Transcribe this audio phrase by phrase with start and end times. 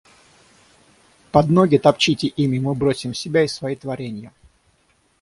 [1.31, 4.33] Под ноги— топчите ими— мы бросим себя и свои творенья.